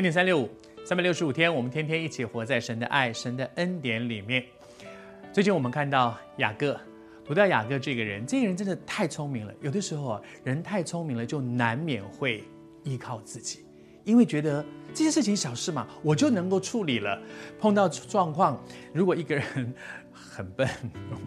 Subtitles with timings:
[0.00, 0.48] 恩典三六五，
[0.82, 4.42] 三百六十五天，我们天天一起活在神的爱、神的恩典里面。
[5.30, 6.80] 最近我们看到雅各，
[7.22, 9.52] 读到雅各这个人，这个人真的太聪明了。
[9.60, 12.42] 有的时候啊，人太聪明了，就难免会
[12.82, 13.62] 依靠自己，
[14.02, 17.20] 因为觉得这些事情小事嘛，我就能够处理了。
[17.58, 18.58] 碰到状况，
[18.94, 19.74] 如果一个人
[20.20, 20.68] 很笨、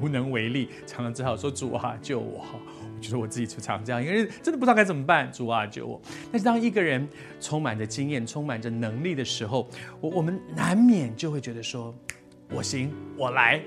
[0.00, 2.44] 无能为力，常常只好说：“主啊，救我！”
[2.96, 5.30] 我觉得我自己就常这样，因为真的不知道该怎么办。
[5.32, 6.00] 主啊，救我！
[6.32, 7.06] 但是当一个人
[7.40, 9.68] 充满着经验、充满着能力的时候，
[10.00, 11.94] 我我们难免就会觉得说
[12.50, 13.60] ：“我行，我来。”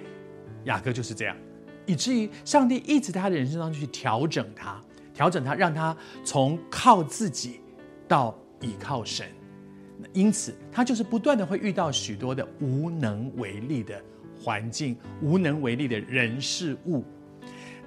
[0.66, 1.38] 雅各就是这样，
[1.86, 4.82] 以至于上帝一直在他的人生当中去调整他，
[5.14, 7.62] 调整他，让他从靠自己
[8.08, 9.26] 到倚靠神。
[10.12, 14.02] 因此，他就是不断的会遇到许多的无能为力的
[14.40, 17.04] 环境、无能为力的人事物。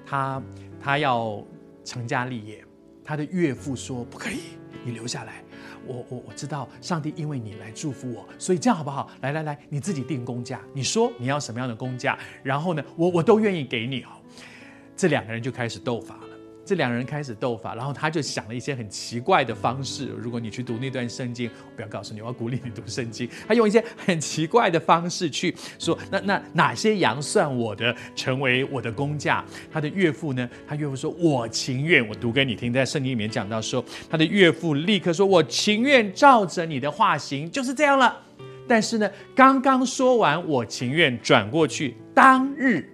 [0.05, 0.41] 他
[0.81, 1.43] 他要
[1.83, 2.63] 成家立业，
[3.03, 4.39] 他的岳父说不可以，
[4.85, 5.43] 你留下来。
[5.85, 9.09] 我我我知道上帝因为你来祝福我，所以这样好不好？
[9.21, 14.09] 来来来，你自己定工价，你说你要什么样的工价，然后呢，我我都愿意给你哦。
[14.95, 16.32] 这两个人就开始斗法了。
[16.65, 20.07] 这两人开始斗法，然后他就想了一些很奇怪的方式。
[20.17, 23.29] 如果你去读那段圣经，我不要告诉你，我要鼓励你读圣经。
[23.47, 29.43] 他用一些很奇怪的方式去说，那那哪些羊算我的，成为我的工价？
[29.71, 30.49] 他的岳父呢？
[30.67, 38.21] 他岳父说：“我情愿。”我读给你听，在圣经里面讲到说，他的岳父立刻说：“我情愿照着你的话行，就是这样了。”
[38.65, 42.92] 但是呢，刚刚说完“我情愿”，转过去当日，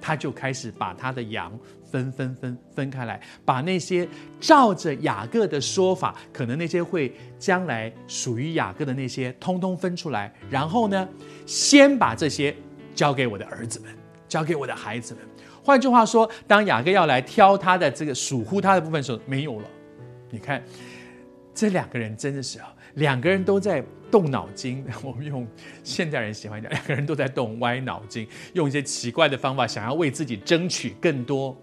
[0.00, 1.52] 他就开始把他的羊。
[1.88, 4.06] 分分分分开来，把那些
[4.40, 10.30] 照着雅各的说法，可能那些会将来属于雅各的那些，通通分出来。
[10.50, 11.08] 然后呢，
[11.46, 12.54] 先把这些
[12.92, 13.90] 交给我的儿子们，
[14.28, 15.22] 交给我的孩子们。
[15.62, 19.68] 换句话说，当雅各要来挑他的这个属乎他的部分的时候，没有了。
[20.28, 20.62] 你看，
[21.56, 24.84] 这两个人真的是啊，两个人都在动脑筋。
[25.02, 25.48] 我们用
[25.82, 31.56] 现代人喜欢讲，两个人都在动歪脑筋，用一些奇怪的方法，想要为自己争取更多。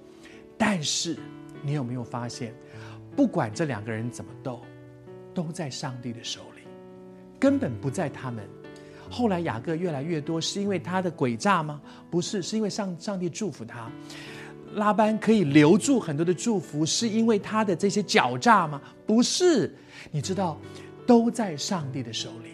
[0.57, 1.15] 但是，
[1.61, 2.51] 你有没有发现，
[3.15, 4.59] 不管这两个人怎么斗，
[5.31, 6.63] 都在上帝的手里，
[7.39, 8.43] 根本不在他们。
[9.11, 11.79] 后来雅各越来越多，是因为他的诡诈吗？
[12.09, 13.91] 不是，是因为上上帝祝福他。
[14.75, 18.81] 拉班可以留住很多的祝福，是因为他的这些狡诈吗？
[19.06, 19.73] 不是。
[20.11, 20.59] 你知道，
[21.06, 22.51] 都在上帝的手里。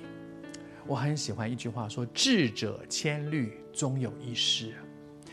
[0.87, 4.73] 我很喜欢一句话说：“智者千虑，终有一失。”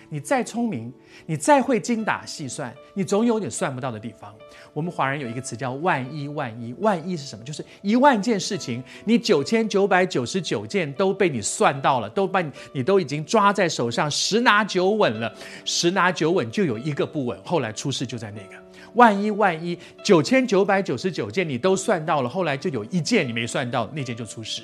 [0.09, 0.93] 你再聪明，
[1.27, 4.35] 你再会精打细算，你总有点算不到的地方。
[4.73, 7.45] 我们华人有一个词叫“万一万一”，万一是什么？
[7.45, 15.35] 就是一万件事情，你九千九百九十九件都被你算到了，都把你你都已经抓在手上，十拿九稳了。
[15.65, 18.63] 十拿九稳就有一个不稳，后来出事就在那个。
[18.95, 24.63] 万一万一，九千九百九十九件你都算到了，后来就有一件你没算到，那件就出事。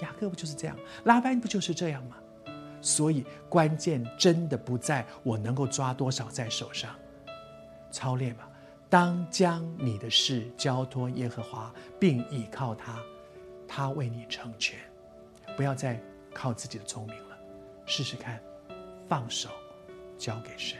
[0.00, 0.76] 雅各不就是这样？
[1.04, 2.16] 拉班不就是这样吗？
[2.82, 6.94] 所以关键真的不在我能够抓多少在手上，
[7.90, 8.46] 操练吧。
[8.90, 13.00] 当将你的事交托耶和华，并倚靠他，
[13.66, 14.78] 他为你成全。
[15.56, 15.98] 不要再
[16.34, 17.38] 靠自己的聪明了，
[17.86, 18.38] 试试看，
[19.08, 19.48] 放手
[20.18, 20.78] 交给神。